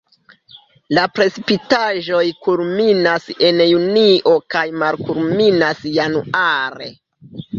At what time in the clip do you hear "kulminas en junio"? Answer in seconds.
2.47-4.33